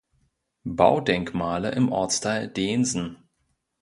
[0.63, 3.19] Baudenkmale im Ortsteil Deensen.